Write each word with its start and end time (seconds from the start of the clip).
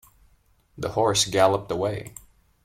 The 0.79 0.93
horse 0.93 1.25
galloped 1.25 1.69
away. 1.69 2.15